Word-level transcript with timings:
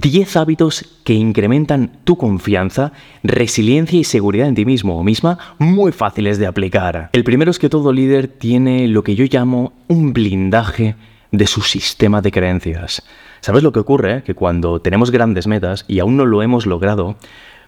10 0.00 0.36
hábitos 0.36 0.84
que 1.02 1.12
incrementan 1.12 1.90
tu 2.04 2.16
confianza, 2.16 2.92
resiliencia 3.24 3.98
y 3.98 4.04
seguridad 4.04 4.46
en 4.46 4.54
ti 4.54 4.64
mismo 4.64 4.96
o 4.96 5.02
misma 5.02 5.38
muy 5.58 5.90
fáciles 5.90 6.38
de 6.38 6.46
aplicar. 6.46 7.10
El 7.12 7.24
primero 7.24 7.50
es 7.50 7.58
que 7.58 7.68
todo 7.68 7.92
líder 7.92 8.28
tiene 8.28 8.86
lo 8.86 9.02
que 9.02 9.16
yo 9.16 9.24
llamo 9.28 9.72
un 9.88 10.12
blindaje 10.12 10.94
de 11.32 11.46
su 11.48 11.62
sistema 11.62 12.22
de 12.22 12.30
creencias. 12.30 13.02
¿Sabes 13.40 13.64
lo 13.64 13.72
que 13.72 13.80
ocurre? 13.80 14.22
Que 14.22 14.34
cuando 14.34 14.80
tenemos 14.80 15.10
grandes 15.10 15.48
metas 15.48 15.84
y 15.88 15.98
aún 15.98 16.16
no 16.16 16.26
lo 16.26 16.42
hemos 16.42 16.64
logrado, 16.64 17.16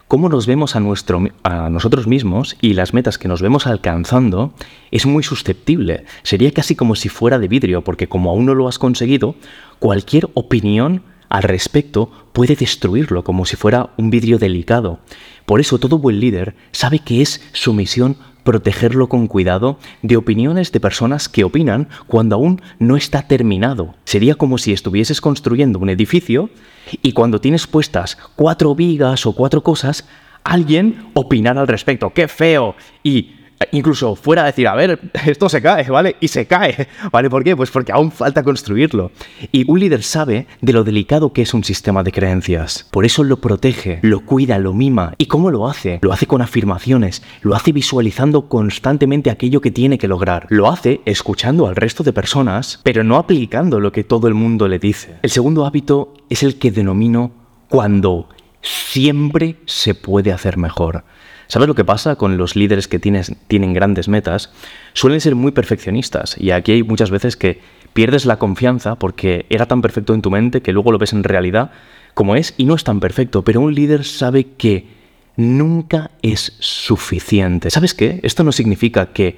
cómo 0.06 0.28
nos 0.28 0.46
vemos 0.46 0.76
a, 0.76 0.80
nuestro, 0.80 1.24
a 1.42 1.68
nosotros 1.68 2.06
mismos 2.06 2.56
y 2.60 2.74
las 2.74 2.94
metas 2.94 3.18
que 3.18 3.26
nos 3.26 3.42
vemos 3.42 3.66
alcanzando 3.66 4.54
es 4.92 5.04
muy 5.04 5.24
susceptible. 5.24 6.04
Sería 6.22 6.52
casi 6.52 6.76
como 6.76 6.94
si 6.94 7.08
fuera 7.08 7.40
de 7.40 7.48
vidrio, 7.48 7.82
porque 7.82 8.08
como 8.08 8.30
aún 8.30 8.46
no 8.46 8.54
lo 8.54 8.68
has 8.68 8.78
conseguido, 8.78 9.34
cualquier 9.80 10.28
opinión 10.34 11.02
al 11.30 11.44
respecto 11.44 12.10
puede 12.32 12.56
destruirlo 12.56 13.24
como 13.24 13.46
si 13.46 13.56
fuera 13.56 13.90
un 13.96 14.10
vidrio 14.10 14.38
delicado. 14.38 14.98
Por 15.46 15.60
eso 15.60 15.78
todo 15.78 15.98
buen 15.98 16.20
líder 16.20 16.54
sabe 16.72 16.98
que 16.98 17.22
es 17.22 17.40
su 17.52 17.72
misión 17.72 18.16
protegerlo 18.44 19.08
con 19.08 19.26
cuidado 19.26 19.78
de 20.02 20.16
opiniones 20.16 20.72
de 20.72 20.80
personas 20.80 21.28
que 21.28 21.44
opinan 21.44 21.88
cuando 22.06 22.36
aún 22.36 22.60
no 22.78 22.96
está 22.96 23.22
terminado. 23.22 23.94
Sería 24.04 24.34
como 24.34 24.58
si 24.58 24.72
estuvieses 24.72 25.20
construyendo 25.20 25.78
un 25.78 25.88
edificio 25.88 26.50
y 27.02 27.12
cuando 27.12 27.40
tienes 27.40 27.66
puestas 27.66 28.18
cuatro 28.36 28.74
vigas 28.74 29.24
o 29.24 29.32
cuatro 29.32 29.62
cosas, 29.62 30.08
alguien 30.42 31.10
opinara 31.14 31.60
al 31.60 31.68
respecto. 31.68 32.10
¡Qué 32.10 32.28
feo! 32.28 32.74
Y 33.02 33.34
incluso 33.72 34.16
fuera 34.16 34.42
a 34.42 34.46
decir, 34.46 34.66
a 34.68 34.74
ver, 34.74 35.00
esto 35.26 35.48
se 35.48 35.62
cae, 35.62 35.88
¿vale? 35.90 36.16
Y 36.20 36.28
se 36.28 36.46
cae, 36.46 36.88
¿vale? 37.12 37.30
¿Por 37.30 37.44
qué? 37.44 37.56
Pues 37.56 37.70
porque 37.70 37.92
aún 37.92 38.10
falta 38.10 38.42
construirlo. 38.42 39.12
Y 39.52 39.70
un 39.70 39.80
líder 39.80 40.02
sabe 40.02 40.46
de 40.60 40.72
lo 40.72 40.84
delicado 40.84 41.32
que 41.32 41.42
es 41.42 41.54
un 41.54 41.64
sistema 41.64 42.02
de 42.02 42.12
creencias. 42.12 42.88
Por 42.90 43.04
eso 43.04 43.24
lo 43.24 43.38
protege, 43.38 44.00
lo 44.02 44.20
cuida, 44.20 44.58
lo 44.58 44.72
mima. 44.72 45.14
¿Y 45.18 45.26
cómo 45.26 45.50
lo 45.50 45.68
hace? 45.68 45.98
Lo 46.02 46.12
hace 46.12 46.26
con 46.26 46.42
afirmaciones, 46.42 47.22
lo 47.42 47.54
hace 47.54 47.72
visualizando 47.72 48.48
constantemente 48.48 49.30
aquello 49.30 49.60
que 49.60 49.70
tiene 49.70 49.98
que 49.98 50.08
lograr. 50.08 50.46
Lo 50.48 50.68
hace 50.68 51.00
escuchando 51.04 51.66
al 51.66 51.76
resto 51.76 52.02
de 52.02 52.12
personas, 52.12 52.80
pero 52.82 53.04
no 53.04 53.16
aplicando 53.16 53.80
lo 53.80 53.92
que 53.92 54.04
todo 54.04 54.28
el 54.28 54.34
mundo 54.34 54.68
le 54.68 54.78
dice. 54.78 55.16
El 55.22 55.30
segundo 55.30 55.66
hábito 55.66 56.14
es 56.28 56.42
el 56.42 56.58
que 56.58 56.70
denomino 56.70 57.32
cuando 57.68 58.28
siempre 58.62 59.56
se 59.66 59.94
puede 59.94 60.32
hacer 60.32 60.56
mejor. 60.56 61.04
¿Sabes 61.46 61.66
lo 61.66 61.74
que 61.74 61.84
pasa 61.84 62.16
con 62.16 62.36
los 62.36 62.54
líderes 62.54 62.86
que 62.86 63.00
tienen 63.00 63.74
grandes 63.74 64.08
metas? 64.08 64.52
Suelen 64.92 65.20
ser 65.20 65.34
muy 65.34 65.50
perfeccionistas 65.50 66.36
y 66.38 66.52
aquí 66.52 66.72
hay 66.72 66.82
muchas 66.84 67.10
veces 67.10 67.36
que 67.36 67.60
pierdes 67.92 68.24
la 68.24 68.38
confianza 68.38 68.94
porque 68.94 69.46
era 69.50 69.66
tan 69.66 69.82
perfecto 69.82 70.14
en 70.14 70.22
tu 70.22 70.30
mente 70.30 70.62
que 70.62 70.72
luego 70.72 70.92
lo 70.92 70.98
ves 70.98 71.12
en 71.12 71.24
realidad 71.24 71.72
como 72.14 72.36
es 72.36 72.54
y 72.56 72.64
no 72.64 72.74
es 72.74 72.84
tan 72.84 73.00
perfecto, 73.00 73.42
pero 73.42 73.60
un 73.60 73.74
líder 73.74 74.04
sabe 74.04 74.48
que 74.56 74.86
nunca 75.36 76.10
es 76.22 76.56
suficiente. 76.58 77.70
¿Sabes 77.70 77.94
qué? 77.94 78.20
Esto 78.22 78.44
no 78.44 78.52
significa 78.52 79.06
que 79.06 79.36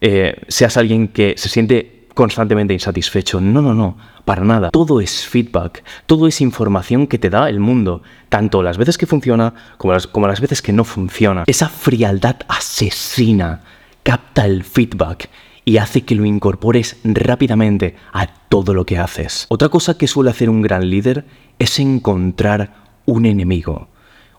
eh, 0.00 0.36
seas 0.48 0.76
alguien 0.76 1.08
que 1.08 1.34
se 1.36 1.48
siente 1.48 2.01
constantemente 2.14 2.74
insatisfecho. 2.74 3.40
No, 3.40 3.62
no, 3.62 3.74
no, 3.74 3.96
para 4.24 4.44
nada. 4.44 4.70
Todo 4.70 5.00
es 5.00 5.26
feedback, 5.26 5.84
todo 6.06 6.26
es 6.26 6.40
información 6.40 7.06
que 7.06 7.18
te 7.18 7.30
da 7.30 7.48
el 7.48 7.60
mundo, 7.60 8.02
tanto 8.28 8.62
las 8.62 8.78
veces 8.78 8.98
que 8.98 9.06
funciona 9.06 9.54
como 9.78 9.92
las, 9.92 10.06
como 10.06 10.26
las 10.26 10.40
veces 10.40 10.62
que 10.62 10.72
no 10.72 10.84
funciona. 10.84 11.44
Esa 11.46 11.68
frialdad 11.68 12.36
asesina 12.48 13.62
capta 14.02 14.44
el 14.46 14.64
feedback 14.64 15.28
y 15.64 15.76
hace 15.76 16.02
que 16.02 16.14
lo 16.14 16.24
incorpores 16.24 16.98
rápidamente 17.04 17.96
a 18.12 18.26
todo 18.26 18.74
lo 18.74 18.84
que 18.84 18.98
haces. 18.98 19.46
Otra 19.48 19.68
cosa 19.68 19.96
que 19.96 20.08
suele 20.08 20.30
hacer 20.30 20.50
un 20.50 20.62
gran 20.62 20.88
líder 20.88 21.24
es 21.58 21.78
encontrar 21.78 22.74
un 23.04 23.26
enemigo. 23.26 23.88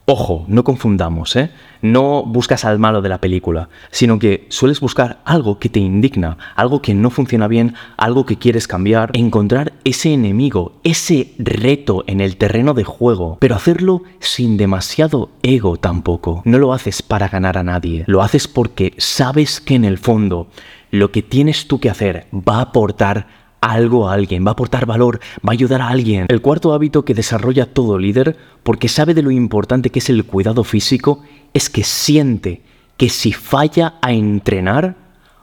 Ojo, 0.06 0.44
no 0.50 0.66
confundamos, 0.66 1.34
¿eh? 1.38 1.52
No 1.82 2.24
buscas 2.24 2.66
al 2.66 2.78
malo 2.78 3.02
de 3.02 3.08
la 3.08 3.22
película, 3.22 3.70
sino 3.90 4.20
que 4.20 4.46
sueles 4.50 4.82
buscar 4.82 5.22
algo 5.24 5.60
que 5.60 5.70
te 5.70 5.80
indigna, 5.80 6.38
algo 6.56 6.82
que 6.82 6.94
no 6.94 7.10
funciona 7.10 7.48
bien, 7.48 7.76
algo 7.96 8.26
que 8.26 8.38
quieres 8.38 8.68
cambiar, 8.68 9.12
encontrar 9.14 9.72
ese 9.86 10.14
enemigo, 10.14 10.74
ese 10.84 11.34
reto 11.38 12.04
en 12.06 12.20
el 12.20 12.36
terreno 12.36 12.74
de 12.74 12.84
juego, 12.84 13.38
pero 13.40 13.56
hacerlo 13.56 14.04
sin 14.20 14.58
demasiado 14.58 15.30
ego 15.42 15.78
tampoco. 15.78 16.42
No 16.44 16.60
lo 16.60 16.74
haces 16.74 17.02
para 17.02 17.30
ganar 17.30 17.58
a 17.58 17.64
nadie, 17.64 18.04
lo 18.06 18.22
haces 18.22 18.50
porque 18.50 18.94
sabes 18.98 19.62
que 19.62 19.76
en 19.76 19.86
el 19.86 19.98
fondo 19.98 20.50
lo 20.92 21.12
que 21.12 21.22
tienes 21.22 21.68
tú 21.70 21.80
que 21.80 21.90
hacer 21.90 22.28
va 22.34 22.58
a 22.58 22.62
aportar 22.62 23.43
algo 23.72 24.10
a 24.10 24.14
alguien, 24.14 24.46
va 24.46 24.50
a 24.50 24.54
aportar 24.54 24.86
valor, 24.86 25.20
va 25.38 25.52
a 25.52 25.54
ayudar 25.54 25.82
a 25.82 25.90
alguien. 25.90 26.26
El 26.30 26.42
cuarto 26.42 26.74
hábito 26.74 27.06
que 27.06 27.14
desarrolla 27.14 27.66
todo 27.66 27.98
líder, 27.98 28.38
porque 28.64 28.90
sabe 28.90 29.14
de 29.14 29.22
lo 29.22 29.32
importante 29.32 29.90
que 29.90 30.00
es 30.00 30.10
el 30.10 30.26
cuidado 30.26 30.64
físico, 30.64 31.22
es 31.54 31.70
que 31.70 31.84
siente 31.84 32.62
que 32.98 33.10
si 33.10 33.32
falla 33.34 33.96
a 34.02 34.12
entrenar, 34.12 34.96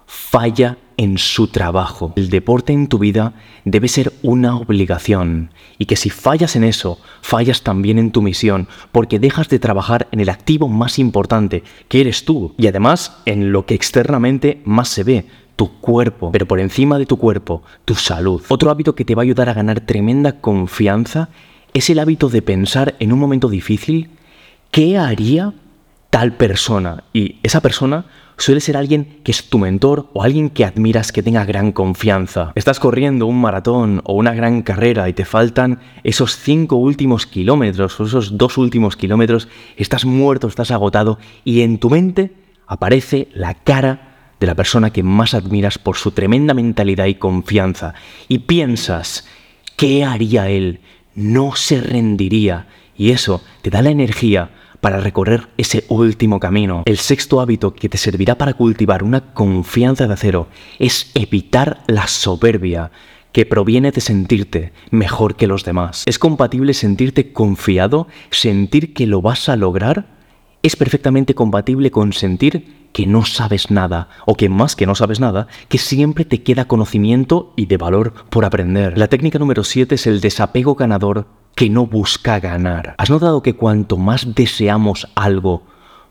falla 0.06 0.78
en 0.96 1.16
su 1.16 1.48
trabajo. 1.48 2.12
El 2.16 2.28
deporte 2.28 2.74
en 2.74 2.86
tu 2.86 2.98
vida 2.98 3.32
debe 3.64 3.88
ser 3.88 4.12
una 4.22 4.56
obligación 4.56 5.50
y 5.78 5.86
que 5.86 5.96
si 5.96 6.10
fallas 6.10 6.56
en 6.56 6.64
eso, 6.64 6.98
fallas 7.22 7.62
también 7.62 7.98
en 7.98 8.10
tu 8.10 8.20
misión, 8.20 8.68
porque 8.92 9.18
dejas 9.18 9.48
de 9.48 9.58
trabajar 9.58 10.08
en 10.12 10.20
el 10.20 10.28
activo 10.28 10.68
más 10.68 10.98
importante, 10.98 11.62
que 11.88 12.02
eres 12.02 12.26
tú, 12.26 12.54
y 12.58 12.66
además 12.66 13.16
en 13.24 13.50
lo 13.50 13.64
que 13.64 13.74
externamente 13.74 14.60
más 14.66 14.88
se 14.88 15.04
ve, 15.04 15.26
tu 15.60 15.78
cuerpo, 15.78 16.32
pero 16.32 16.46
por 16.46 16.58
encima 16.58 16.96
de 16.96 17.04
tu 17.04 17.18
cuerpo, 17.18 17.62
tu 17.84 17.94
salud. 17.94 18.40
Otro 18.48 18.70
hábito 18.70 18.94
que 18.94 19.04
te 19.04 19.14
va 19.14 19.20
a 19.20 19.24
ayudar 19.24 19.50
a 19.50 19.52
ganar 19.52 19.82
tremenda 19.82 20.40
confianza 20.40 21.28
es 21.74 21.90
el 21.90 21.98
hábito 21.98 22.30
de 22.30 22.40
pensar 22.40 22.94
en 22.98 23.12
un 23.12 23.18
momento 23.18 23.50
difícil 23.50 24.08
qué 24.70 24.96
haría 24.96 25.52
tal 26.08 26.32
persona. 26.32 27.04
Y 27.12 27.40
esa 27.42 27.60
persona 27.60 28.06
suele 28.38 28.62
ser 28.62 28.74
alguien 28.74 29.20
que 29.22 29.32
es 29.32 29.50
tu 29.50 29.58
mentor 29.58 30.08
o 30.14 30.22
alguien 30.22 30.48
que 30.48 30.64
admiras 30.64 31.12
que 31.12 31.22
tenga 31.22 31.44
gran 31.44 31.72
confianza. 31.72 32.52
Estás 32.54 32.80
corriendo 32.80 33.26
un 33.26 33.38
maratón 33.38 34.00
o 34.04 34.14
una 34.14 34.32
gran 34.32 34.62
carrera 34.62 35.10
y 35.10 35.12
te 35.12 35.26
faltan 35.26 35.80
esos 36.04 36.38
cinco 36.38 36.76
últimos 36.76 37.26
kilómetros 37.26 38.00
o 38.00 38.04
esos 38.04 38.38
dos 38.38 38.56
últimos 38.56 38.96
kilómetros, 38.96 39.46
estás 39.76 40.06
muerto, 40.06 40.48
estás 40.48 40.70
agotado 40.70 41.18
y 41.44 41.60
en 41.60 41.76
tu 41.76 41.90
mente 41.90 42.32
aparece 42.66 43.28
la 43.34 43.52
cara 43.52 44.06
de 44.40 44.46
la 44.46 44.54
persona 44.54 44.90
que 44.90 45.02
más 45.02 45.34
admiras 45.34 45.78
por 45.78 45.96
su 45.96 46.10
tremenda 46.10 46.54
mentalidad 46.54 47.06
y 47.06 47.14
confianza, 47.14 47.94
y 48.26 48.40
piensas, 48.40 49.26
¿qué 49.76 50.04
haría 50.04 50.48
él? 50.48 50.80
No 51.14 51.54
se 51.54 51.80
rendiría, 51.80 52.66
y 52.96 53.10
eso 53.10 53.42
te 53.62 53.70
da 53.70 53.82
la 53.82 53.90
energía 53.90 54.50
para 54.80 55.00
recorrer 55.00 55.48
ese 55.58 55.84
último 55.88 56.40
camino. 56.40 56.82
El 56.86 56.96
sexto 56.96 57.40
hábito 57.40 57.74
que 57.74 57.88
te 57.88 57.98
servirá 57.98 58.36
para 58.36 58.54
cultivar 58.54 59.02
una 59.02 59.34
confianza 59.34 60.06
de 60.06 60.14
acero 60.14 60.48
es 60.78 61.10
evitar 61.14 61.82
la 61.86 62.06
soberbia 62.06 62.90
que 63.32 63.46
proviene 63.46 63.92
de 63.92 64.00
sentirte 64.00 64.72
mejor 64.90 65.36
que 65.36 65.46
los 65.46 65.64
demás. 65.64 66.02
¿Es 66.06 66.18
compatible 66.18 66.74
sentirte 66.74 67.32
confiado, 67.32 68.08
sentir 68.30 68.92
que 68.94 69.06
lo 69.06 69.22
vas 69.22 69.48
a 69.48 69.56
lograr? 69.56 70.06
Es 70.62 70.76
perfectamente 70.76 71.34
compatible 71.34 71.90
con 71.90 72.12
sentir 72.12 72.79
que 72.92 73.06
no 73.06 73.24
sabes 73.24 73.70
nada, 73.70 74.08
o 74.26 74.34
que 74.34 74.48
más 74.48 74.76
que 74.76 74.86
no 74.86 74.94
sabes 74.94 75.20
nada, 75.20 75.46
que 75.68 75.78
siempre 75.78 76.24
te 76.24 76.42
queda 76.42 76.66
conocimiento 76.66 77.52
y 77.56 77.66
de 77.66 77.76
valor 77.76 78.12
por 78.30 78.44
aprender. 78.44 78.98
La 78.98 79.08
técnica 79.08 79.38
número 79.38 79.64
7 79.64 79.94
es 79.94 80.06
el 80.06 80.20
desapego 80.20 80.74
ganador 80.74 81.26
que 81.54 81.70
no 81.70 81.86
busca 81.86 82.40
ganar. 82.40 82.94
¿Has 82.98 83.10
notado 83.10 83.42
que 83.42 83.54
cuanto 83.54 83.96
más 83.96 84.34
deseamos 84.34 85.08
algo, 85.14 85.62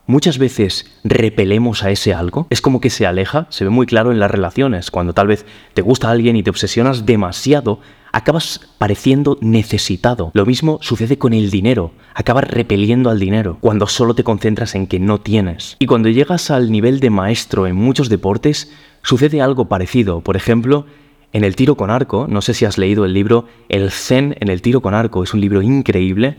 muchas 0.06 0.38
veces 0.38 1.00
repelemos 1.04 1.82
a 1.82 1.90
ese 1.90 2.14
algo? 2.14 2.46
Es 2.50 2.60
como 2.60 2.80
que 2.80 2.90
se 2.90 3.06
aleja, 3.06 3.46
se 3.50 3.64
ve 3.64 3.70
muy 3.70 3.86
claro 3.86 4.12
en 4.12 4.20
las 4.20 4.30
relaciones, 4.30 4.90
cuando 4.90 5.12
tal 5.12 5.26
vez 5.26 5.46
te 5.74 5.82
gusta 5.82 6.10
alguien 6.10 6.36
y 6.36 6.42
te 6.42 6.50
obsesionas 6.50 7.06
demasiado 7.06 7.80
acabas 8.12 8.60
pareciendo 8.78 9.38
necesitado. 9.40 10.30
Lo 10.34 10.46
mismo 10.46 10.78
sucede 10.82 11.18
con 11.18 11.32
el 11.32 11.50
dinero, 11.50 11.92
acabas 12.14 12.44
repeliendo 12.44 13.10
al 13.10 13.18
dinero 13.18 13.58
cuando 13.60 13.86
solo 13.86 14.14
te 14.14 14.24
concentras 14.24 14.74
en 14.74 14.86
que 14.86 14.98
no 15.00 15.20
tienes. 15.20 15.76
Y 15.78 15.86
cuando 15.86 16.08
llegas 16.08 16.50
al 16.50 16.70
nivel 16.70 17.00
de 17.00 17.10
maestro 17.10 17.66
en 17.66 17.76
muchos 17.76 18.08
deportes, 18.08 18.72
sucede 19.02 19.40
algo 19.40 19.66
parecido. 19.66 20.20
Por 20.20 20.36
ejemplo, 20.36 20.86
en 21.32 21.44
el 21.44 21.56
tiro 21.56 21.76
con 21.76 21.90
arco, 21.90 22.26
no 22.28 22.42
sé 22.42 22.54
si 22.54 22.64
has 22.64 22.78
leído 22.78 23.04
el 23.04 23.12
libro 23.12 23.46
El 23.68 23.90
Zen 23.90 24.36
en 24.40 24.48
el 24.48 24.62
tiro 24.62 24.80
con 24.80 24.94
arco, 24.94 25.22
es 25.22 25.32
un 25.32 25.40
libro 25.40 25.62
increíble, 25.62 26.38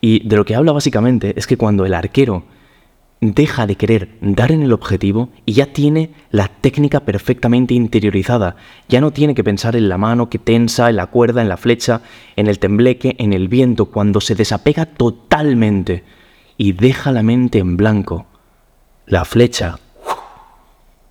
y 0.00 0.26
de 0.28 0.36
lo 0.36 0.44
que 0.44 0.54
habla 0.54 0.72
básicamente 0.72 1.32
es 1.36 1.46
que 1.46 1.56
cuando 1.56 1.86
el 1.86 1.94
arquero 1.94 2.44
deja 3.20 3.66
de 3.66 3.76
querer 3.76 4.10
dar 4.20 4.52
en 4.52 4.62
el 4.62 4.72
objetivo 4.72 5.30
y 5.44 5.54
ya 5.54 5.66
tiene 5.72 6.10
la 6.30 6.48
técnica 6.48 7.00
perfectamente 7.00 7.74
interiorizada. 7.74 8.56
Ya 8.88 9.00
no 9.00 9.12
tiene 9.12 9.34
que 9.34 9.44
pensar 9.44 9.74
en 9.76 9.88
la 9.88 9.98
mano 9.98 10.28
que 10.28 10.38
tensa, 10.38 10.90
en 10.90 10.96
la 10.96 11.06
cuerda, 11.06 11.42
en 11.42 11.48
la 11.48 11.56
flecha, 11.56 12.02
en 12.36 12.46
el 12.46 12.58
tembleque, 12.58 13.16
en 13.18 13.32
el 13.32 13.48
viento, 13.48 13.86
cuando 13.86 14.20
se 14.20 14.34
desapega 14.34 14.86
totalmente 14.86 16.04
y 16.56 16.72
deja 16.72 17.12
la 17.12 17.22
mente 17.22 17.58
en 17.58 17.76
blanco. 17.76 18.26
La 19.06 19.24
flecha 19.24 19.78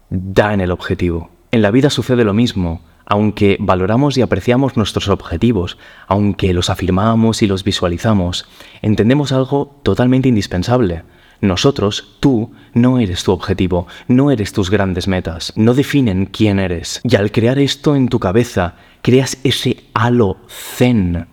da 0.09 0.53
en 0.53 0.61
el 0.61 0.71
objetivo. 0.71 1.31
En 1.51 1.61
la 1.61 1.71
vida 1.71 1.89
sucede 1.89 2.23
lo 2.23 2.33
mismo. 2.33 2.81
aunque 3.07 3.57
valoramos 3.59 4.17
y 4.17 4.23
apreciamos 4.23 4.77
nuestros 4.77 5.09
objetivos, 5.09 5.77
aunque 6.07 6.55
los 6.55 6.71
afirmamos 6.71 7.43
y 7.43 7.45
los 7.47 7.63
visualizamos, 7.63 8.47
entendemos 8.81 9.31
algo 9.31 9.79
totalmente 9.83 10.27
indispensable. 10.27 11.03
Nosotros, 11.41 12.17
tú, 12.19 12.51
no 12.73 12.99
eres 12.99 13.23
tu 13.23 13.31
objetivo, 13.31 13.87
no 14.07 14.31
eres 14.31 14.53
tus 14.53 14.69
grandes 14.69 15.07
metas, 15.07 15.53
no 15.55 15.73
definen 15.73 16.25
quién 16.25 16.59
eres. 16.59 17.01
Y 17.03 17.15
al 17.15 17.31
crear 17.31 17.59
esto 17.59 17.95
en 17.95 18.07
tu 18.07 18.19
cabeza, 18.19 18.75
creas 19.01 19.37
ese 19.43 19.83
halo 19.93 20.37
zen 20.49 21.27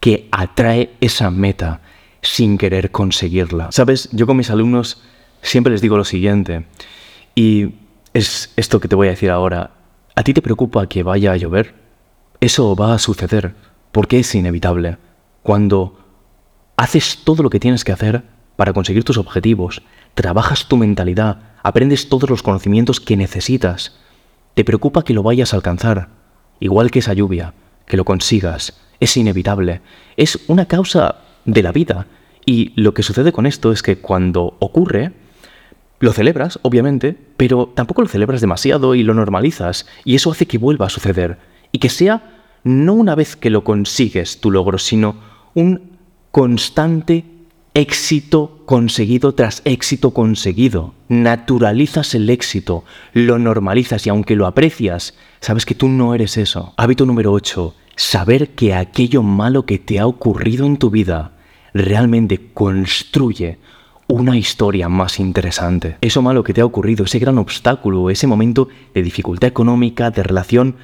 que 0.00 0.28
atrae 0.30 0.94
esa 1.00 1.30
meta 1.30 1.80
sin 2.22 2.58
querer 2.58 2.90
conseguirla. 2.90 3.70
Sabes, 3.72 4.08
yo 4.12 4.26
con 4.26 4.36
mis 4.36 4.50
alumnos 4.50 5.02
siempre 5.42 5.72
les 5.72 5.80
digo 5.80 5.96
lo 5.96 6.04
siguiente, 6.04 6.66
y 7.34 7.74
es 8.14 8.52
esto 8.56 8.80
que 8.80 8.88
te 8.88 8.96
voy 8.96 9.08
a 9.08 9.10
decir 9.10 9.30
ahora. 9.30 9.72
¿A 10.16 10.22
ti 10.22 10.34
te 10.34 10.42
preocupa 10.42 10.88
que 10.88 11.02
vaya 11.02 11.32
a 11.32 11.36
llover? 11.36 11.74
Eso 12.40 12.74
va 12.74 12.94
a 12.94 12.98
suceder, 12.98 13.54
porque 13.92 14.18
es 14.18 14.34
inevitable. 14.34 14.98
Cuando 15.42 15.98
haces 16.76 17.20
todo 17.24 17.42
lo 17.42 17.50
que 17.50 17.60
tienes 17.60 17.84
que 17.84 17.92
hacer 17.92 18.24
para 18.60 18.74
conseguir 18.74 19.04
tus 19.04 19.16
objetivos, 19.16 19.80
trabajas 20.12 20.68
tu 20.68 20.76
mentalidad, 20.76 21.38
aprendes 21.62 22.10
todos 22.10 22.28
los 22.28 22.42
conocimientos 22.42 23.00
que 23.00 23.16
necesitas, 23.16 23.96
te 24.52 24.66
preocupa 24.66 25.02
que 25.02 25.14
lo 25.14 25.22
vayas 25.22 25.54
a 25.54 25.56
alcanzar, 25.56 26.10
igual 26.60 26.90
que 26.90 26.98
esa 26.98 27.14
lluvia, 27.14 27.54
que 27.86 27.96
lo 27.96 28.04
consigas, 28.04 28.78
es 29.00 29.16
inevitable, 29.16 29.80
es 30.18 30.40
una 30.46 30.66
causa 30.66 31.20
de 31.46 31.62
la 31.62 31.72
vida. 31.72 32.06
Y 32.44 32.78
lo 32.78 32.92
que 32.92 33.02
sucede 33.02 33.32
con 33.32 33.46
esto 33.46 33.72
es 33.72 33.82
que 33.82 33.96
cuando 33.96 34.58
ocurre, 34.58 35.12
lo 35.98 36.12
celebras, 36.12 36.58
obviamente, 36.60 37.16
pero 37.38 37.72
tampoco 37.74 38.02
lo 38.02 38.08
celebras 38.08 38.42
demasiado 38.42 38.94
y 38.94 39.04
lo 39.04 39.14
normalizas, 39.14 39.86
y 40.04 40.16
eso 40.16 40.32
hace 40.32 40.44
que 40.44 40.58
vuelva 40.58 40.84
a 40.84 40.90
suceder, 40.90 41.38
y 41.72 41.78
que 41.78 41.88
sea 41.88 42.42
no 42.62 42.92
una 42.92 43.14
vez 43.14 43.36
que 43.36 43.48
lo 43.48 43.64
consigues 43.64 44.38
tu 44.42 44.50
logro, 44.50 44.76
sino 44.76 45.16
un 45.54 45.96
constante 46.30 47.39
éxito 47.74 48.62
conseguido 48.66 49.34
tras 49.34 49.62
éxito 49.64 50.12
conseguido. 50.12 50.94
Naturalizas 51.08 52.14
el 52.14 52.28
éxito, 52.30 52.84
lo 53.12 53.38
normalizas 53.38 54.06
y 54.06 54.10
aunque 54.10 54.36
lo 54.36 54.46
aprecias, 54.46 55.14
sabes 55.40 55.66
que 55.66 55.74
tú 55.74 55.88
no 55.88 56.14
eres 56.14 56.36
eso. 56.36 56.74
Hábito 56.76 57.06
número 57.06 57.32
8. 57.32 57.74
Saber 57.96 58.50
que 58.50 58.74
aquello 58.74 59.22
malo 59.22 59.66
que 59.66 59.78
te 59.78 59.98
ha 59.98 60.06
ocurrido 60.06 60.66
en 60.66 60.78
tu 60.78 60.90
vida 60.90 61.32
realmente 61.72 62.52
construye 62.52 63.58
una 64.08 64.36
historia 64.36 64.88
más 64.88 65.20
interesante. 65.20 65.96
Eso 66.00 66.20
malo 66.20 66.42
que 66.42 66.52
te 66.52 66.60
ha 66.60 66.64
ocurrido, 66.64 67.04
ese 67.04 67.20
gran 67.20 67.38
obstáculo, 67.38 68.10
ese 68.10 68.26
momento 68.26 68.68
de 68.92 69.02
dificultad 69.02 69.48
económica, 69.48 70.10
de 70.10 70.22
relación 70.24 70.76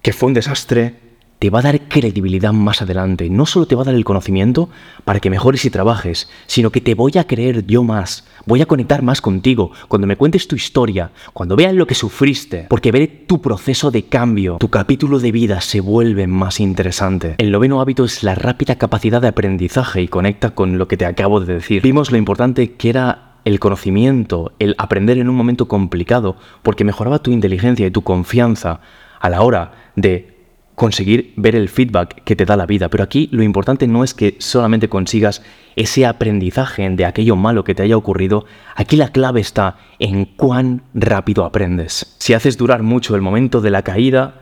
que 0.00 0.12
fue 0.12 0.28
un 0.28 0.34
desastre, 0.34 0.96
te 1.42 1.50
va 1.50 1.58
a 1.58 1.62
dar 1.62 1.88
credibilidad 1.88 2.52
más 2.52 2.82
adelante. 2.82 3.28
No 3.28 3.46
solo 3.46 3.66
te 3.66 3.74
va 3.74 3.82
a 3.82 3.86
dar 3.86 3.96
el 3.96 4.04
conocimiento 4.04 4.68
para 5.04 5.18
que 5.18 5.28
mejores 5.28 5.64
y 5.64 5.70
trabajes, 5.70 6.30
sino 6.46 6.70
que 6.70 6.80
te 6.80 6.94
voy 6.94 7.14
a 7.18 7.26
creer 7.26 7.66
yo 7.66 7.82
más, 7.82 8.28
voy 8.46 8.62
a 8.62 8.66
conectar 8.66 9.02
más 9.02 9.20
contigo 9.20 9.72
cuando 9.88 10.06
me 10.06 10.14
cuentes 10.14 10.46
tu 10.46 10.54
historia, 10.54 11.10
cuando 11.32 11.56
vean 11.56 11.78
lo 11.78 11.88
que 11.88 11.96
sufriste, 11.96 12.66
porque 12.70 12.92
veré 12.92 13.08
tu 13.08 13.42
proceso 13.42 13.90
de 13.90 14.04
cambio, 14.04 14.58
tu 14.60 14.68
capítulo 14.68 15.18
de 15.18 15.32
vida 15.32 15.60
se 15.60 15.80
vuelve 15.80 16.28
más 16.28 16.60
interesante. 16.60 17.34
El 17.38 17.50
noveno 17.50 17.80
hábito 17.80 18.04
es 18.04 18.22
la 18.22 18.36
rápida 18.36 18.76
capacidad 18.76 19.20
de 19.20 19.26
aprendizaje 19.26 20.00
y 20.00 20.06
conecta 20.06 20.50
con 20.50 20.78
lo 20.78 20.86
que 20.86 20.96
te 20.96 21.06
acabo 21.06 21.40
de 21.40 21.54
decir. 21.54 21.82
Vimos 21.82 22.12
lo 22.12 22.18
importante 22.18 22.74
que 22.74 22.88
era 22.88 23.32
el 23.44 23.58
conocimiento, 23.58 24.52
el 24.60 24.76
aprender 24.78 25.18
en 25.18 25.28
un 25.28 25.34
momento 25.34 25.66
complicado, 25.66 26.36
porque 26.62 26.84
mejoraba 26.84 27.18
tu 27.18 27.32
inteligencia 27.32 27.84
y 27.84 27.90
tu 27.90 28.02
confianza 28.02 28.78
a 29.18 29.28
la 29.28 29.42
hora 29.42 29.72
de 29.96 30.31
conseguir 30.74 31.32
ver 31.36 31.54
el 31.54 31.68
feedback 31.68 32.22
que 32.24 32.36
te 32.36 32.44
da 32.44 32.56
la 32.56 32.66
vida. 32.66 32.88
Pero 32.88 33.04
aquí 33.04 33.28
lo 33.32 33.42
importante 33.42 33.86
no 33.86 34.04
es 34.04 34.14
que 34.14 34.36
solamente 34.38 34.88
consigas 34.88 35.42
ese 35.76 36.06
aprendizaje 36.06 36.88
de 36.90 37.04
aquello 37.04 37.36
malo 37.36 37.64
que 37.64 37.74
te 37.74 37.82
haya 37.82 37.96
ocurrido. 37.96 38.44
Aquí 38.74 38.96
la 38.96 39.08
clave 39.08 39.40
está 39.40 39.76
en 39.98 40.24
cuán 40.24 40.82
rápido 40.94 41.44
aprendes. 41.44 42.16
Si 42.18 42.34
haces 42.34 42.56
durar 42.56 42.82
mucho 42.82 43.14
el 43.14 43.22
momento 43.22 43.60
de 43.60 43.70
la 43.70 43.82
caída, 43.82 44.40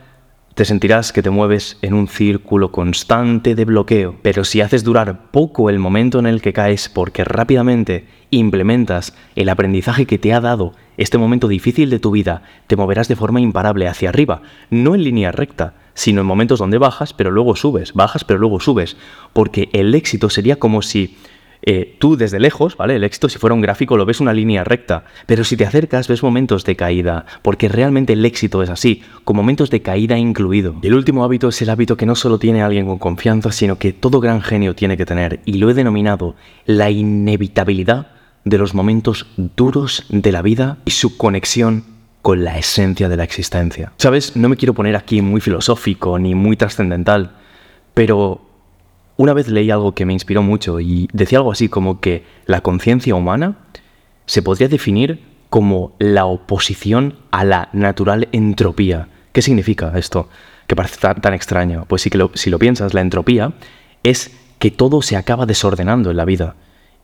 te 0.55 0.65
sentirás 0.65 1.13
que 1.13 1.23
te 1.23 1.31
mueves 1.31 1.79
en 1.81 1.95
un 1.95 2.09
círculo 2.09 2.73
constante 2.73 3.55
de 3.55 3.65
bloqueo. 3.65 4.17
Pero 4.23 4.45
si 4.45 4.61
haces 4.61 4.85
durar 4.85 5.31
poco 5.31 5.71
el 5.71 5.79
momento 5.79 6.19
en 6.19 6.27
el 6.27 6.43
que 6.43 6.53
caes 6.53 6.89
porque 6.89 7.25
rápidamente 7.25 8.07
implementas 8.31 9.15
el 9.37 9.49
aprendizaje 9.49 10.07
que 10.07 10.19
te 10.19 10.33
ha 10.33 10.41
dado 10.41 10.75
este 10.97 11.19
momento 11.19 11.49
difícil 11.49 11.89
de 11.91 11.99
tu 11.99 12.11
vida, 12.11 12.43
te 12.67 12.77
moverás 12.77 13.09
de 13.09 13.17
forma 13.17 13.41
imparable 13.41 13.89
hacia 13.89 14.11
arriba, 14.11 14.43
no 14.71 14.95
en 14.95 15.05
línea 15.05 15.33
recta, 15.33 15.75
sino 15.95 16.21
en 16.21 16.27
momentos 16.27 16.59
donde 16.59 16.79
bajas, 16.79 17.13
pero 17.13 17.31
luego 17.31 17.57
subes, 17.57 17.93
bajas, 17.95 18.25
pero 18.25 18.39
luego 18.39 18.61
subes, 18.61 18.97
porque 19.33 19.69
el 19.73 19.95
éxito 19.95 20.31
sería 20.31 20.57
como 20.57 20.83
si 20.83 21.17
eh, 21.63 21.97
tú 21.99 22.17
desde 22.17 22.41
lejos, 22.41 22.77
¿vale? 22.77 22.97
El 22.97 23.05
éxito 23.05 23.29
si 23.29 23.39
fuera 23.39 23.55
un 23.55 23.61
gráfico 23.61 23.97
lo 23.97 24.07
ves 24.07 24.21
una 24.21 24.33
línea 24.33 24.65
recta, 24.65 25.05
pero 25.27 25.45
si 25.45 25.57
te 25.57 25.67
acercas 25.67 26.09
ves 26.09 26.23
momentos 26.23 26.65
de 26.65 26.75
caída, 26.75 27.27
porque 27.43 27.69
realmente 27.69 28.15
el 28.15 28.25
éxito 28.25 28.63
es 28.63 28.71
así, 28.71 29.03
con 29.25 29.37
momentos 29.37 29.69
de 29.71 29.83
caída 29.83 30.17
incluido. 30.17 30.77
Y 30.83 30.87
el 30.87 30.95
último 30.95 31.23
hábito 31.23 31.49
es 31.49 31.61
el 31.61 31.71
hábito 31.71 31.97
que 31.97 32.07
no 32.07 32.15
solo 32.15 32.39
tiene 32.39 32.63
alguien 32.63 32.87
con 32.87 32.99
confianza, 32.99 33.53
sino 33.53 33.77
que 33.77 33.93
todo 33.93 34.21
gran 34.21 34.41
genio 34.41 34.75
tiene 34.75 34.97
que 34.97 35.07
tener, 35.07 35.41
y 35.45 35.55
lo 35.55 35.69
he 35.69 35.75
denominado 35.75 36.35
la 36.65 36.91
inevitabilidad 36.91 38.13
de 38.45 38.59
los 38.59 38.75
momentos 38.75 39.27
duros 39.37 40.07
de 40.09 40.33
la 40.33 40.41
vida 40.41 40.79
y 40.87 40.93
su 40.93 41.19
conexión 41.19 41.85
con 42.23 42.45
la 42.45 42.59
esencia 42.59 43.09
de 43.09 43.17
la 43.17 43.25
existencia. 43.25 43.93
Sabes, 43.97 44.37
no 44.37 44.49
me 44.49 44.57
quiero 44.57 44.75
poner 44.75 44.97
aquí 44.97 45.23
muy 45.23 45.41
filosófico 45.41 46.19
ni 46.19 46.35
muy 46.35 46.57
trascendental, 46.57 47.33
pero 47.95 48.43
una 49.17 49.33
vez 49.33 49.49
leí 49.49 49.71
algo 49.71 49.95
que 49.95 50.07
me 50.07 50.13
inspiró 50.13 50.43
mucho 50.43 50.81
y 50.81 51.09
decía 51.13 51.39
algo 51.39 51.53
así 51.53 51.69
como 51.69 52.01
que 52.01 52.25
la 52.47 52.61
conciencia 52.61 53.15
humana 53.15 53.57
se 54.27 54.43
podría 54.43 54.69
definir 54.69 55.21
como 55.51 55.93
la 55.99 56.25
oposición 56.25 57.17
a 57.31 57.45
la 57.45 57.69
natural 57.73 58.29
entropía. 58.33 59.09
¿Qué 59.33 59.43
significa 59.43 59.93
esto? 59.97 60.29
Que 60.67 60.77
parece 60.77 60.99
tan, 60.99 61.35
extraño. 61.35 61.85
Pues 61.89 62.03
sí 62.03 62.11
que 62.11 62.29
si 62.35 62.51
lo 62.51 62.59
piensas, 62.59 62.95
la 62.95 63.01
entropía 63.01 63.53
es 64.03 64.31
que 64.59 64.71
todo 64.71 65.03
se 65.03 65.17
acaba 65.17 65.47
desordenando 65.47 66.11
en 66.11 66.17
la 66.17 66.25
vida 66.25 66.55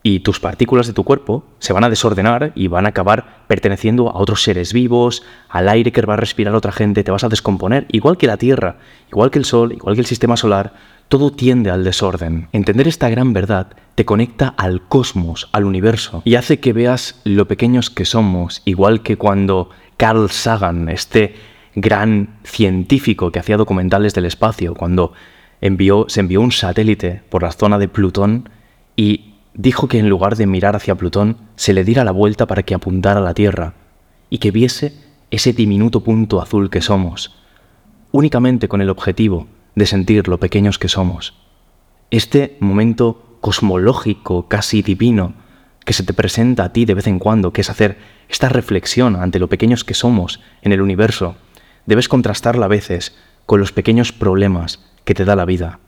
y 0.03 0.21
tus 0.21 0.39
partículas 0.39 0.87
de 0.87 0.93
tu 0.93 1.03
cuerpo 1.03 1.43
se 1.59 1.73
van 1.73 1.83
a 1.83 1.89
desordenar 1.89 2.51
y 2.55 2.67
van 2.67 2.85
a 2.85 2.89
acabar 2.89 3.43
perteneciendo 3.47 4.09
a 4.09 4.17
otros 4.19 4.43
seres 4.43 4.71
vivos, 4.71 5.23
al 5.49 5.67
aire 5.67 5.91
que 5.91 6.01
va 6.01 6.13
a 6.13 6.17
respirar 6.17 6.55
otra 6.55 6.71
gente, 6.71 7.03
te 7.03 7.11
vas 7.11 7.23
a 7.23 7.29
descomponer, 7.29 7.87
igual 7.91 8.17
que 8.17 8.27
la 8.27 8.37
Tierra, 8.37 8.77
igual 9.09 9.31
que 9.31 9.39
el 9.39 9.45
Sol, 9.45 9.73
igual 9.73 9.95
que 9.95 10.01
el 10.01 10.07
sistema 10.07 10.37
solar, 10.37 10.73
todo 11.09 11.31
tiende 11.31 11.71
al 11.71 11.83
desorden. 11.83 12.47
Entender 12.51 12.87
esta 12.87 13.09
gran 13.09 13.33
verdad 13.33 13.67
te 13.95 14.05
conecta 14.05 14.49
al 14.57 14.81
cosmos, 14.87 15.49
al 15.51 15.65
universo, 15.65 16.21
y 16.25 16.35
hace 16.35 16.59
que 16.59 16.73
veas 16.73 17.19
lo 17.23 17.47
pequeños 17.47 17.89
que 17.89 18.05
somos, 18.05 18.61
igual 18.65 19.01
que 19.01 19.17
cuando 19.17 19.69
Carl 19.97 20.29
Sagan, 20.29 20.89
este 20.89 21.35
gran 21.75 22.37
científico 22.43 23.31
que 23.31 23.39
hacía 23.39 23.57
documentales 23.57 24.13
del 24.13 24.25
espacio, 24.25 24.73
cuando 24.73 25.13
envió, 25.61 26.05
se 26.07 26.21
envió 26.21 26.41
un 26.41 26.51
satélite 26.51 27.23
por 27.29 27.43
la 27.43 27.51
zona 27.51 27.77
de 27.77 27.87
Plutón 27.87 28.49
y 28.95 29.36
dijo 29.57 29.87
que 29.87 29.99
en 29.99 30.07
lugar 30.07 30.37
de 30.37 30.47
mirar 30.47 30.75
hacia 30.75 30.95
Plutón, 30.95 31.37
se 31.55 31.73
le 31.73 31.83
diera 31.83 32.05
la 32.05 32.11
vuelta 32.11 32.45
para 32.45 32.63
que 32.63 32.75
apuntara 32.75 33.19
a 33.19 33.23
la 33.23 33.33
Tierra 33.33 33.73
y 34.29 34.37
que 34.37 34.51
viese 34.51 34.93
ese 35.31 35.51
diminuto 35.51 36.03
punto 36.03 36.41
azul 36.41 36.69
que 36.69 36.81
somos, 36.81 37.35
únicamente 38.11 38.67
con 38.67 38.81
el 38.81 38.89
objetivo 38.89 39.47
de 39.75 39.85
sentir 39.85 40.27
lo 40.27 40.39
pequeños 40.39 40.79
que 40.79 40.87
somos. 40.87 41.33
Este 42.11 42.55
momento 42.59 43.37
cosmológico, 43.41 44.47
casi 44.47 44.81
divino, 44.81 45.33
que 45.83 45.93
se 45.93 46.03
te 46.03 46.13
presenta 46.13 46.65
a 46.65 46.73
ti 46.73 46.85
de 46.85 46.93
vez 46.93 47.07
en 47.07 47.19
cuando, 47.19 47.51
que 47.51 47.61
es 47.61 47.69
hacer 47.69 47.97
esta 48.29 48.49
reflexión 48.49 49.15
ante 49.15 49.39
lo 49.39 49.49
pequeños 49.49 49.83
que 49.83 49.93
somos 49.93 50.39
en 50.61 50.71
el 50.71 50.81
universo, 50.81 51.35
debes 51.85 52.07
contrastarla 52.07 52.65
a 52.65 52.69
veces 52.69 53.15
con 53.45 53.59
los 53.59 53.71
pequeños 53.71 54.11
problemas 54.11 54.83
que 55.03 55.13
te 55.13 55.25
da 55.25 55.35
la 55.35 55.45
vida. 55.45 55.79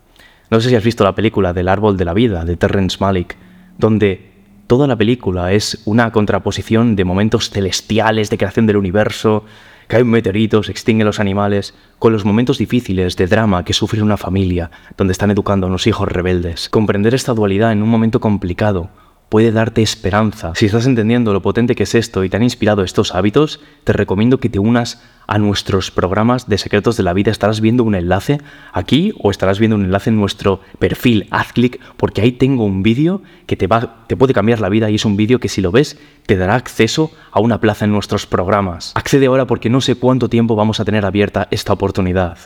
No 0.49 0.59
sé 0.59 0.69
si 0.69 0.75
has 0.75 0.83
visto 0.83 1.03
la 1.03 1.15
película 1.15 1.53
del 1.53 1.67
árbol 1.67 1.97
de 1.97 2.05
la 2.05 2.13
vida 2.13 2.45
de 2.45 2.55
Terrence 2.57 2.97
Malick, 2.99 3.37
donde 3.79 4.29
toda 4.67 4.85
la 4.85 4.95
película 4.95 5.51
es 5.53 5.81
una 5.85 6.11
contraposición 6.11 6.95
de 6.95 7.05
momentos 7.05 7.49
celestiales 7.49 8.29
de 8.29 8.37
creación 8.37 8.67
del 8.67 8.77
universo, 8.77 9.45
cae 9.87 10.03
un 10.03 10.11
meteorito, 10.11 10.61
se 10.61 10.71
extinguen 10.71 11.07
los 11.07 11.19
animales, 11.19 11.73
con 11.97 12.13
los 12.13 12.23
momentos 12.23 12.59
difíciles 12.59 13.15
de 13.15 13.25
drama 13.25 13.65
que 13.65 13.73
sufre 13.73 14.03
una 14.03 14.17
familia, 14.17 14.69
donde 14.95 15.13
están 15.13 15.31
educando 15.31 15.65
a 15.65 15.69
unos 15.69 15.87
hijos 15.87 16.07
rebeldes. 16.07 16.69
Comprender 16.69 17.15
esta 17.15 17.33
dualidad 17.33 17.71
en 17.71 17.81
un 17.81 17.89
momento 17.89 18.19
complicado 18.19 18.91
puede 19.29 19.51
darte 19.51 19.81
esperanza. 19.81 20.51
Si 20.55 20.65
estás 20.65 20.85
entendiendo 20.85 21.33
lo 21.33 21.41
potente 21.41 21.75
que 21.75 21.83
es 21.83 21.95
esto 21.95 22.23
y 22.23 22.29
te 22.29 22.37
han 22.37 22.43
inspirado 22.43 22.83
estos 22.83 23.15
hábitos, 23.15 23.61
te 23.83 23.93
recomiendo 23.93 24.39
que 24.39 24.49
te 24.49 24.59
unas 24.59 25.01
a 25.27 25.37
nuestros 25.37 25.91
programas 25.91 26.49
de 26.49 26.57
secretos 26.57 26.97
de 26.97 27.03
la 27.03 27.13
vida. 27.13 27.31
Estarás 27.31 27.61
viendo 27.61 27.83
un 27.83 27.93
enlace 27.93 28.39
aquí 28.73 29.13
o 29.19 29.29
estarás 29.29 29.59
viendo 29.59 29.75
un 29.75 29.85
enlace 29.85 30.09
en 30.09 30.17
nuestro 30.17 30.61
perfil. 30.79 31.27
Haz 31.29 31.53
clic 31.53 31.79
porque 31.97 32.21
ahí 32.21 32.31
tengo 32.31 32.65
un 32.65 32.81
vídeo 32.81 33.21
que 33.45 33.55
te, 33.55 33.67
va, 33.67 34.05
te 34.07 34.17
puede 34.17 34.33
cambiar 34.33 34.59
la 34.59 34.69
vida 34.69 34.89
y 34.89 34.95
es 34.95 35.05
un 35.05 35.15
vídeo 35.15 35.39
que 35.39 35.49
si 35.49 35.61
lo 35.61 35.71
ves 35.71 35.99
te 36.25 36.35
dará 36.35 36.55
acceso 36.55 37.11
a 37.31 37.39
una 37.39 37.61
plaza 37.61 37.85
en 37.85 37.91
nuestros 37.91 38.25
programas. 38.25 38.91
Accede 38.95 39.27
ahora 39.27 39.45
porque 39.45 39.69
no 39.69 39.81
sé 39.81 39.95
cuánto 39.95 40.29
tiempo 40.29 40.55
vamos 40.55 40.79
a 40.79 40.85
tener 40.85 41.05
abierta 41.05 41.47
esta 41.51 41.73
oportunidad. 41.73 42.39